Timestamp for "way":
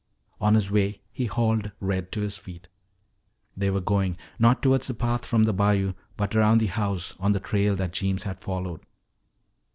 0.71-0.99